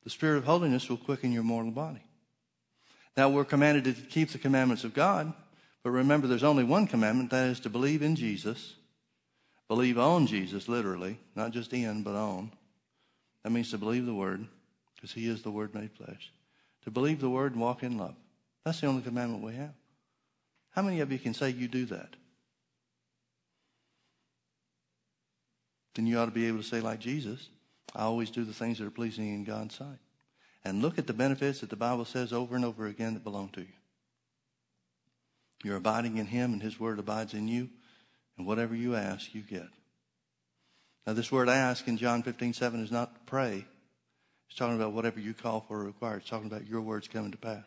[0.03, 2.03] The Spirit of holiness will quicken your mortal body.
[3.15, 5.33] Now we're commanded to keep the commandments of God,
[5.83, 8.75] but remember there's only one commandment, that is to believe in Jesus.
[9.67, 12.51] Believe on Jesus, literally, not just in, but on.
[13.43, 14.45] That means to believe the Word,
[14.95, 16.31] because He is the Word made flesh.
[16.83, 18.15] To believe the Word and walk in love.
[18.65, 19.73] That's the only commandment we have.
[20.71, 22.15] How many of you can say you do that?
[25.95, 27.49] Then you ought to be able to say, like Jesus,
[27.95, 29.99] I always do the things that are pleasing in God's sight.
[30.65, 33.49] And look at the benefits that the Bible says over and over again that belong
[33.49, 33.67] to you.
[35.63, 37.69] You're abiding in Him, and His Word abides in you,
[38.37, 39.67] and whatever you ask, you get.
[41.05, 43.65] Now, this word ask in John 15, 7 is not pray.
[44.47, 46.17] It's talking about whatever you call for or require.
[46.17, 47.65] It's talking about your words coming to pass.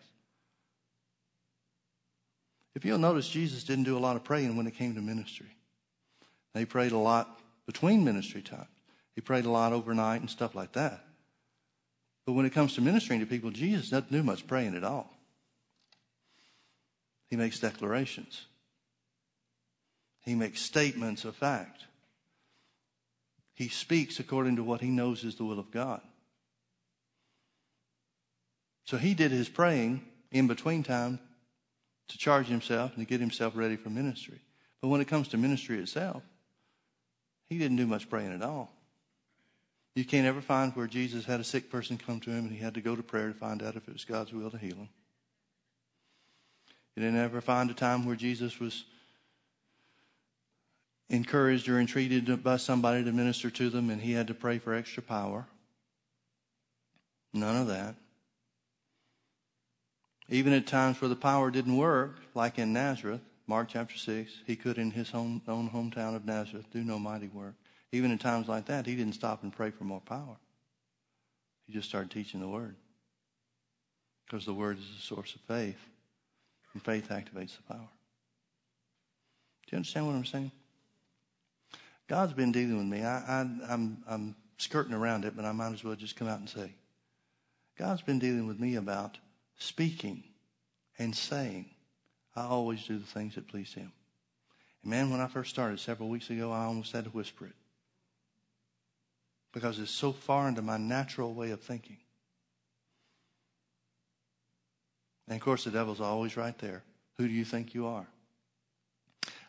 [2.75, 5.49] If you'll notice, Jesus didn't do a lot of praying when it came to ministry.
[6.55, 8.69] He prayed a lot between ministry times.
[9.15, 11.05] He prayed a lot overnight and stuff like that.
[12.25, 15.13] But when it comes to ministering to people, Jesus doesn't do much praying at all.
[17.29, 18.47] He makes declarations.
[20.21, 21.85] He makes statements of fact.
[23.55, 26.01] He speaks according to what he knows is the will of God.
[28.85, 31.19] So he did his praying in between time
[32.09, 34.41] to charge himself and to get himself ready for ministry.
[34.81, 36.23] But when it comes to ministry itself,
[37.49, 38.73] he didn't do much praying at all.
[39.95, 42.59] You can't ever find where Jesus had a sick person come to him and he
[42.59, 44.77] had to go to prayer to find out if it was God's will to heal
[44.77, 44.89] him.
[46.95, 48.85] You didn't ever find a time where Jesus was
[51.09, 54.75] encouraged or entreated by somebody to minister to them and he had to pray for
[54.75, 55.47] extra power.
[57.33, 57.95] None of that.
[60.29, 64.57] Even at times where the power didn't work, like in Nazareth, Mark chapter 6, he
[64.57, 67.55] could in his own, own hometown of Nazareth do no mighty work.
[67.93, 70.37] Even in times like that, he didn't stop and pray for more power.
[71.67, 72.75] He just started teaching the Word.
[74.27, 75.79] Because the Word is the source of faith,
[76.73, 77.89] and faith activates the power.
[79.67, 80.51] Do you understand what I'm saying?
[82.09, 83.05] God's been dealing with me.
[83.05, 86.49] I, I'm, I'm skirting around it, but I might as well just come out and
[86.49, 86.73] say,
[87.79, 89.19] God's been dealing with me about
[89.59, 90.25] speaking
[90.99, 91.67] and saying
[92.37, 93.93] I always do the things that please Him.
[94.83, 97.55] And man, when I first started several weeks ago, I almost had to whisper it.
[99.53, 101.97] Because it's so far into my natural way of thinking.
[105.29, 106.83] And of course, the devil's always right there.
[107.17, 108.07] Who do you think you are?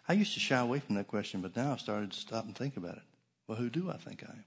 [0.08, 2.56] I used to shy away from that question, but now I've started to stop and
[2.56, 3.04] think about it.
[3.47, 4.45] Well, who do I think I am?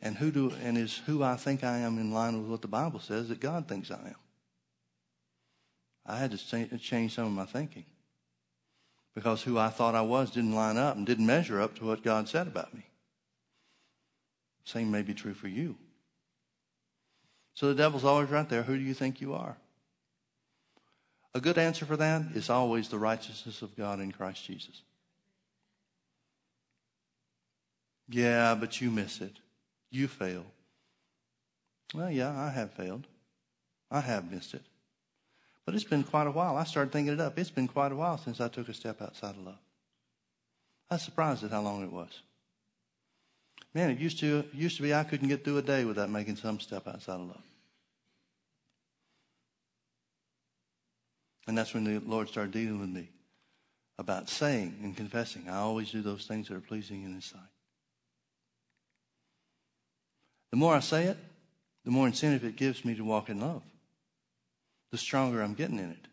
[0.00, 2.68] And who do and is who I think I am in line with what the
[2.68, 4.23] Bible says that God thinks I am?
[6.06, 7.84] I had to change some of my thinking
[9.14, 12.02] because who I thought I was didn't line up and didn't measure up to what
[12.02, 12.84] God said about me.
[14.64, 15.76] Same may be true for you.
[17.54, 18.64] So the devil's always right there.
[18.64, 19.56] Who do you think you are?
[21.34, 24.82] A good answer for that is always the righteousness of God in Christ Jesus.
[28.08, 29.36] Yeah, but you miss it.
[29.90, 30.44] You fail.
[31.94, 33.06] Well, yeah, I have failed.
[33.90, 34.62] I have missed it.
[35.64, 36.56] But it's been quite a while.
[36.56, 37.38] I started thinking it up.
[37.38, 39.58] It's been quite a while since I took a step outside of love.
[40.90, 42.20] I was surprised at how long it was.
[43.72, 46.36] Man, it used to used to be I couldn't get through a day without making
[46.36, 47.42] some step outside of love.
[51.46, 53.08] And that's when the Lord started dealing with me
[53.98, 55.48] about saying and confessing.
[55.48, 57.40] I always do those things that are pleasing in His sight.
[60.50, 61.18] The more I say it,
[61.84, 63.62] the more incentive it gives me to walk in love
[64.94, 66.06] the stronger I'm getting in it.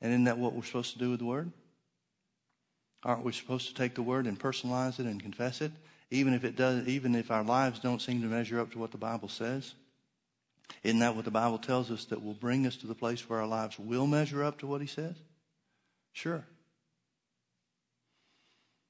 [0.00, 1.52] And isn't that what we're supposed to do with the Word?
[3.04, 5.70] Aren't we supposed to take the Word and personalize it and confess it,
[6.10, 8.90] even if it does, even if our lives don't seem to measure up to what
[8.90, 9.74] the Bible says?
[10.82, 13.38] Isn't that what the Bible tells us that will bring us to the place where
[13.38, 15.14] our lives will measure up to what He says?
[16.12, 16.44] Sure.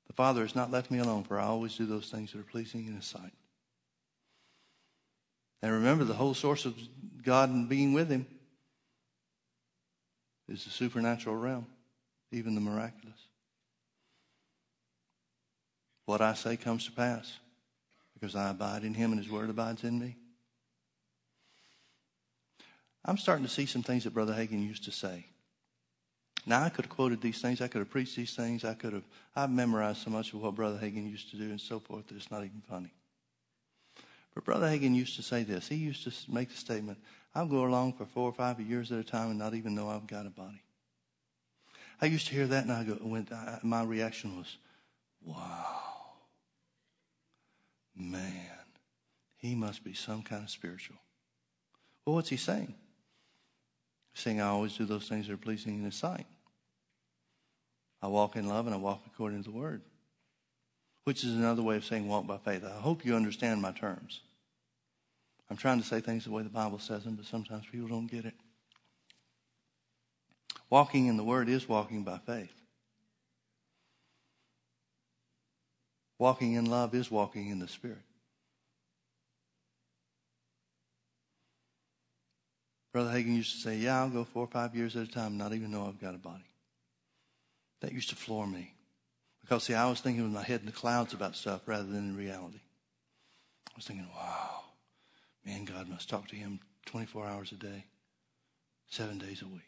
[0.07, 2.45] The Father has not left me alone, for I always do those things that are
[2.45, 3.35] pleasing in His sight.
[5.63, 6.75] And remember, the whole source of
[7.23, 8.27] God and being with Him
[10.49, 11.67] is the supernatural realm,
[12.31, 13.19] even the miraculous.
[16.05, 17.39] What I say comes to pass
[18.15, 20.17] because I abide in Him and His Word abides in me.
[23.05, 25.27] I'm starting to see some things that Brother Hagin used to say.
[26.45, 27.61] Now, I could have quoted these things.
[27.61, 28.65] I could have preached these things.
[28.65, 29.05] I could have,
[29.35, 32.17] I've memorized so much of what Brother Hagin used to do and so forth that
[32.17, 32.93] it's not even funny.
[34.37, 35.67] But Brother Hagin used to say this.
[35.67, 36.99] He used to make the statement,
[37.35, 39.89] I'll go along for four or five years at a time and not even know
[39.89, 40.63] I've got a body.
[42.03, 44.59] I used to hear that and I go, went, I, my reaction was,
[45.25, 45.81] wow,
[47.97, 48.59] man,
[49.39, 50.99] he must be some kind of spiritual.
[52.05, 52.75] Well, what's he saying?
[54.13, 56.27] He's saying, I always do those things that are pleasing in his sight.
[58.03, 59.81] I walk in love and I walk according to the word,
[61.05, 62.65] which is another way of saying walk by faith.
[62.65, 64.21] I hope you understand my terms.
[65.49, 68.11] I'm trying to say things the way the Bible says them, but sometimes people don't
[68.11, 68.35] get it.
[70.69, 72.53] Walking in the Word is walking by faith.
[76.19, 78.03] Walking in love is walking in the Spirit.
[82.93, 85.37] Brother Hagin used to say, Yeah, I'll go four or five years at a time,
[85.37, 86.47] not even know I've got a body.
[87.83, 88.73] That used to floor me.
[89.43, 92.09] Because, see, I was thinking with my head in the clouds about stuff rather than
[92.09, 92.61] in reality.
[93.69, 94.65] I was thinking, wow,
[95.47, 97.85] man, God must talk to him 24 hours a day,
[98.89, 99.63] seven days a week.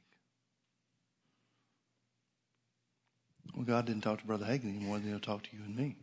[3.55, 5.77] Well, God didn't talk to Brother Hagin any more than he'll talk to you and
[5.77, 5.97] me.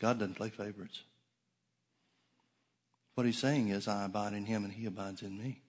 [0.00, 1.02] God doesn't play favorites.
[3.14, 5.62] What he's saying is, I abide in him and he abides in me.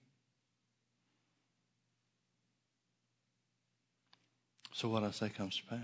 [4.74, 5.80] So what I say comes to pass.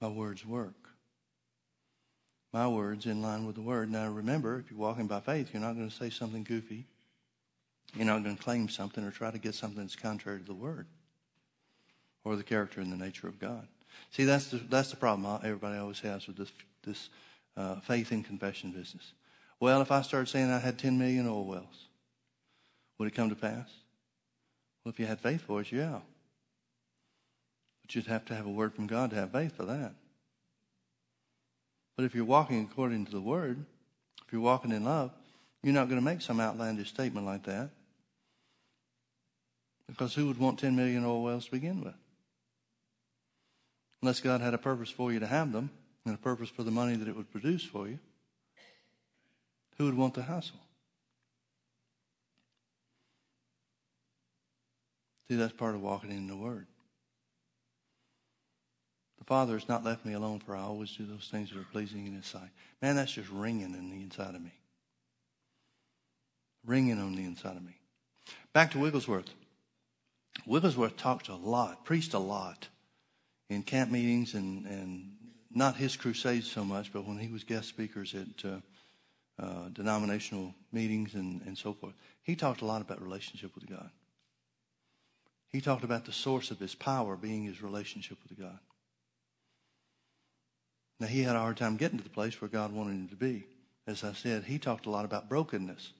[0.00, 0.93] My words work.
[2.54, 3.90] My words in line with the word.
[3.90, 6.86] Now remember, if you're walking by faith, you're not going to say something goofy.
[7.96, 10.54] You're not going to claim something or try to get something that's contrary to the
[10.54, 10.86] word
[12.22, 13.66] or the character and the nature of God.
[14.12, 16.52] See, that's the, that's the problem everybody always has with this,
[16.84, 17.08] this
[17.56, 19.14] uh, faith and confession business.
[19.58, 21.88] Well, if I started saying I had 10 million oil wells,
[22.98, 23.68] would it come to pass?
[24.84, 25.98] Well, if you had faith for it, yeah.
[27.82, 29.94] But you'd have to have a word from God to have faith for that.
[31.96, 33.64] But if you're walking according to the word,
[34.26, 35.12] if you're walking in love,
[35.62, 37.70] you're not going to make some outlandish statement like that.
[39.86, 41.94] Because who would want 10 million oil wells to begin with?
[44.02, 45.70] Unless God had a purpose for you to have them
[46.04, 47.98] and a purpose for the money that it would produce for you,
[49.78, 50.58] who would want the hassle?
[55.28, 56.66] See, that's part of walking in the Word.
[59.24, 61.66] The Father has not left me alone, for I always do those things that are
[61.72, 62.50] pleasing in His sight.
[62.82, 64.52] Man, that's just ringing in the inside of me.
[66.66, 67.74] Ringing on the inside of me.
[68.52, 69.30] Back to Wigglesworth.
[70.44, 72.68] Wigglesworth talked a lot, preached a lot
[73.48, 75.12] in camp meetings and, and
[75.50, 78.56] not his crusades so much, but when he was guest speakers at uh,
[79.42, 81.94] uh, denominational meetings and, and so forth,
[82.24, 83.88] he talked a lot about relationship with God.
[85.48, 88.58] He talked about the source of his power being his relationship with God.
[91.04, 93.14] Now, he had a hard time getting to the place where God wanted him to
[93.14, 93.44] be.
[93.86, 95.92] As I said, he talked a lot about brokenness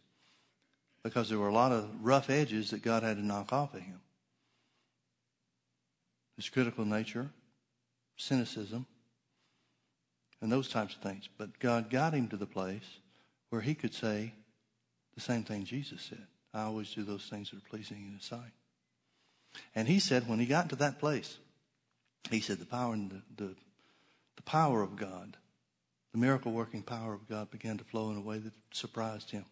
[1.02, 3.82] because there were a lot of rough edges that God had to knock off of
[3.82, 4.00] him
[6.36, 7.28] his critical nature,
[8.16, 8.86] cynicism,
[10.40, 11.28] and those types of things.
[11.36, 12.96] But God got him to the place
[13.50, 14.32] where he could say
[15.14, 16.26] the same thing Jesus said.
[16.54, 18.54] I always do those things that are pleasing in his sight.
[19.74, 21.36] And he said when he got to that place,
[22.30, 23.54] he said the power and the, the,
[24.44, 25.36] power of God,
[26.12, 29.44] the miracle working power of God began to flow in a way that surprised him.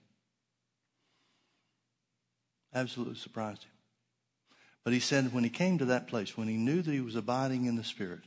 [2.75, 3.71] Absolutely surprised him.
[4.85, 7.17] But he said when he came to that place, when he knew that he was
[7.17, 8.23] abiding in the Spirit,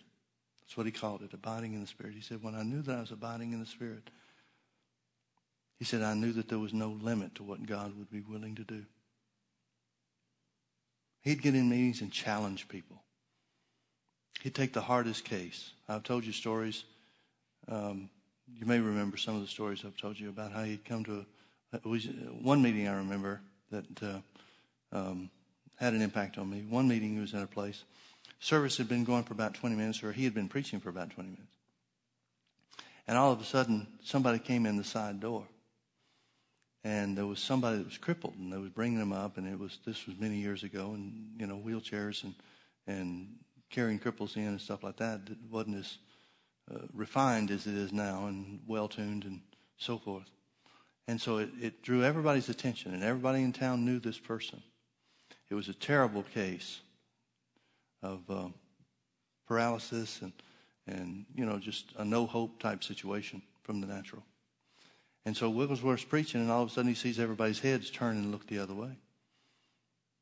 [0.61, 2.13] that's what he called it, abiding in the Spirit.
[2.13, 4.09] He said, when I knew that I was abiding in the Spirit,
[5.77, 8.55] he said, I knew that there was no limit to what God would be willing
[8.55, 8.85] to do.
[11.21, 13.01] He'd get in meetings and challenge people.
[14.41, 15.71] He'd take the hardest case.
[15.87, 16.83] I've told you stories.
[17.67, 18.09] Um,
[18.47, 21.25] you may remember some of the stories I've told you about how he'd come to
[21.73, 24.17] a, one meeting I remember that uh,
[24.91, 25.29] um,
[25.77, 26.63] had an impact on me.
[26.69, 27.83] One meeting, he was in a place.
[28.39, 31.09] Service had been going for about 20 minutes, or he had been preaching for about
[31.11, 31.51] 20 minutes.
[33.07, 35.43] And all of a sudden, somebody came in the side door.
[36.83, 39.59] And there was somebody that was crippled, and they was bringing them up, and it
[39.59, 42.35] was this was many years ago, and you know wheelchairs and
[42.85, 43.27] and
[43.75, 45.97] carrying cripples in and stuff like that it wasn't as
[46.73, 49.41] uh, refined as it is now, and well tuned and
[49.77, 50.31] so forth.
[51.07, 54.63] And so it, it drew everybody's attention, and everybody in town knew this person.
[55.49, 56.79] It was a terrible case
[58.01, 58.53] of um,
[59.47, 60.33] paralysis and,
[60.87, 64.23] and, you know, just a no hope type situation from the natural.
[65.25, 68.31] And so Wigglesworth's preaching, and all of a sudden he sees everybody's heads turn and
[68.31, 68.97] look the other way.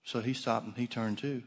[0.04, 1.44] So he stopped and he turned too.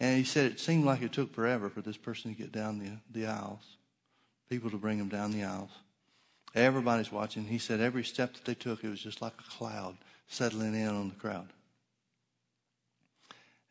[0.00, 2.78] And he said it seemed like it took forever for this person to get down
[2.78, 3.76] the, the aisles,
[4.48, 5.70] people to bring him down the aisles.
[6.54, 7.44] Everybody's watching.
[7.44, 9.96] He said every step that they took, it was just like a cloud
[10.26, 11.48] settling in on the crowd.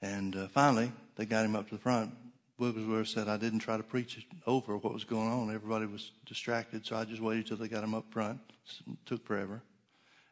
[0.02, 2.14] And uh, finally, they got him up to the front.
[2.58, 5.54] Wigglesworth said, I didn't try to preach over what was going on.
[5.54, 8.40] Everybody was distracted, so I just waited till they got him up front.
[8.88, 9.62] It took forever.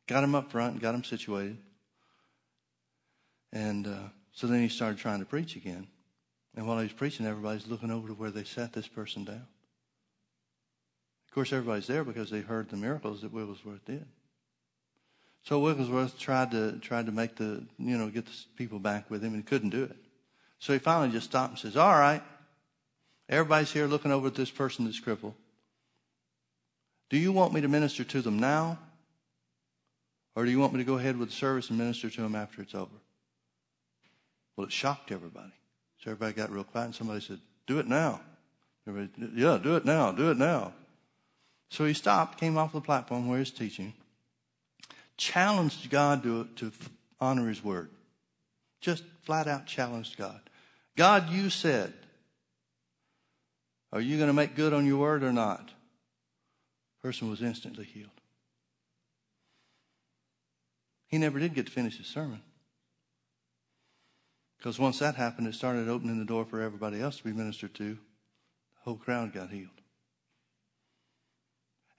[0.07, 1.57] Got him up front and got him situated.
[3.51, 5.87] And uh, so then he started trying to preach again.
[6.55, 9.47] And while he was preaching, everybody's looking over to where they sat this person down.
[11.27, 14.05] Of course, everybody's there because they heard the miracles that Wigglesworth did.
[15.41, 19.23] So Wigglesworth tried to tried to make the you know get the people back with
[19.23, 19.95] him and couldn't do it.
[20.59, 22.21] So he finally just stopped and says, "All right,
[23.27, 25.33] everybody's here looking over at this person that's crippled.
[27.09, 28.77] Do you want me to minister to them now,
[30.35, 32.35] or do you want me to go ahead with the service and minister to them
[32.35, 32.93] after it's over?"
[34.57, 35.53] Well, it shocked everybody.
[36.03, 38.19] So everybody got real quiet, and somebody said, "Do it now."
[38.85, 40.11] Everybody, yeah, do it now.
[40.11, 40.73] Do it now.
[41.69, 43.93] So he stopped, came off the platform where he's teaching
[45.17, 46.71] challenged God to, to
[47.19, 47.89] honor his word.
[48.79, 50.39] Just flat out challenged God.
[50.95, 51.93] God, you said,
[53.91, 55.71] are you going to make good on your word or not?
[57.01, 58.09] Person was instantly healed.
[61.07, 62.41] He never did get to finish his sermon.
[64.57, 67.73] Because once that happened, it started opening the door for everybody else to be ministered
[67.75, 67.93] to.
[67.93, 69.69] The whole crowd got healed.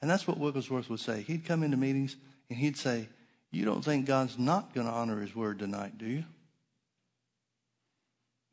[0.01, 1.23] And that's what Wigglesworth would say.
[1.23, 2.17] He'd come into meetings
[2.49, 3.09] and he'd say,
[3.51, 6.25] You don't think God's not going to honor his word tonight, do you?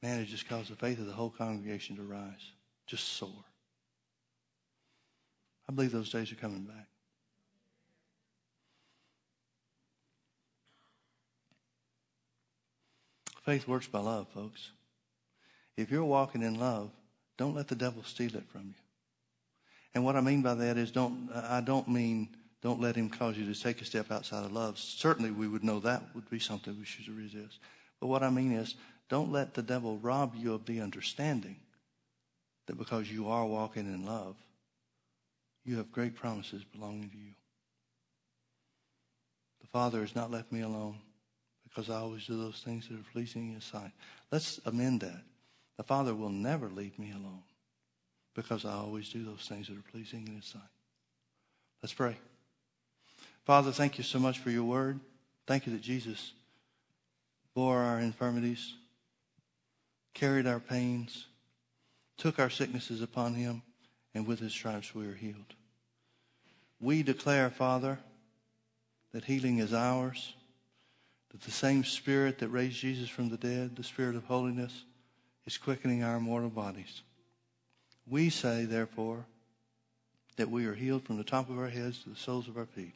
[0.01, 2.51] Man, it just caused the faith of the whole congregation to rise,
[2.85, 3.45] just soar.
[5.67, 6.87] I believe those days are coming back.
[13.45, 14.71] Faith works by love, folks.
[15.77, 16.89] If you're walking in love,
[17.37, 18.73] don't let the devil steal it from you.
[19.93, 22.29] And what I mean by that is don't I don't mean
[22.63, 24.79] don't let him cause you to take a step outside of love.
[24.79, 27.59] Certainly, we would know that would be something we should resist.
[28.01, 28.73] But what I mean is,
[29.09, 31.57] don't let the devil rob you of the understanding
[32.65, 34.35] that because you are walking in love,
[35.63, 37.33] you have great promises belonging to you.
[39.61, 40.97] The Father has not left me alone
[41.75, 43.91] because I always do those things that are pleasing in His sight.
[44.31, 45.21] Let's amend that.
[45.77, 47.43] The Father will never leave me alone
[48.33, 50.61] because I always do those things that are pleasing in His sight.
[51.83, 52.15] Let's pray.
[53.43, 54.99] Father, thank you so much for your word.
[55.47, 56.31] Thank you that Jesus
[57.53, 58.73] bore our infirmities,
[60.13, 61.27] carried our pains,
[62.17, 63.61] took our sicknesses upon him,
[64.13, 65.53] and with his stripes we are healed.
[66.79, 67.99] We declare, Father,
[69.11, 70.33] that healing is ours,
[71.35, 74.85] that the same Spirit that raised Jesus from the dead, the Spirit of holiness,
[75.45, 77.01] is quickening our mortal bodies.
[78.07, 79.25] We say, therefore,
[80.37, 82.65] that we are healed from the top of our heads to the soles of our
[82.65, 82.93] feet.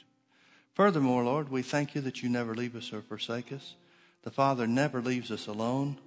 [0.74, 3.76] Furthermore, Lord, we thank you that you never leave us or forsake us.
[4.24, 5.98] The Father never leaves us alone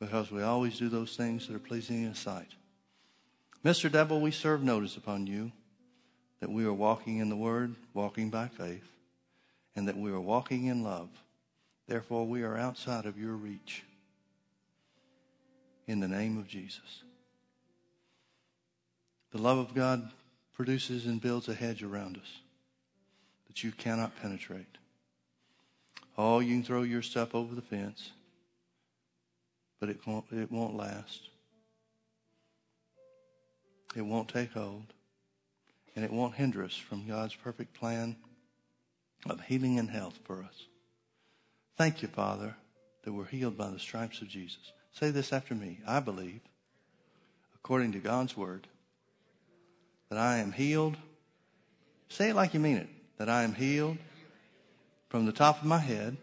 [0.00, 2.50] because we always do those things that are pleasing in His sight.
[3.64, 3.92] Mr.
[3.92, 5.52] Devil, we serve notice upon you
[6.40, 8.90] that we are walking in the Word, walking by faith,
[9.76, 11.10] and that we are walking in love.
[11.90, 13.82] Therefore, we are outside of your reach.
[15.88, 17.02] In the name of Jesus.
[19.32, 20.08] The love of God
[20.54, 22.42] produces and builds a hedge around us
[23.48, 24.78] that you cannot penetrate.
[26.16, 28.12] Oh, you can throw your stuff over the fence,
[29.80, 31.28] but it won't, it won't last.
[33.96, 34.94] It won't take hold,
[35.96, 38.14] and it won't hinder us from God's perfect plan
[39.28, 40.68] of healing and health for us.
[41.80, 42.54] Thank you, Father,
[43.04, 44.70] that we're healed by the stripes of Jesus.
[44.92, 45.78] Say this after me.
[45.86, 46.42] I believe,
[47.54, 48.66] according to God's word,
[50.10, 50.98] that I am healed.
[52.10, 53.96] Say it like you mean it that I am healed
[55.08, 56.18] from the top of my head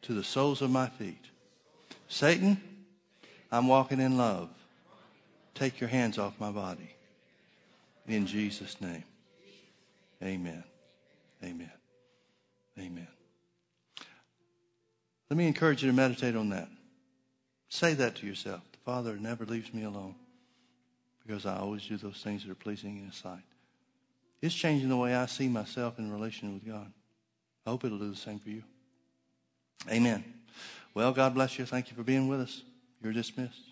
[0.00, 1.26] to the soles of my feet.
[2.08, 2.58] Satan,
[3.52, 4.48] I'm walking in love.
[5.54, 6.88] Take your hands off my body.
[8.06, 9.04] In Jesus' name.
[10.22, 10.64] Amen.
[11.44, 11.72] Amen.
[12.78, 13.08] Amen.
[15.30, 16.68] Let me encourage you to meditate on that.
[17.68, 18.62] Say that to yourself.
[18.72, 20.14] The Father never leaves me alone
[21.26, 23.42] because I always do those things that are pleasing in His sight.
[24.40, 26.90] It's changing the way I see myself in relation with God.
[27.66, 28.62] I hope it'll do the same for you.
[29.90, 30.24] Amen.
[30.94, 31.66] Well, God bless you.
[31.66, 32.62] Thank you for being with us.
[33.02, 33.67] You're dismissed.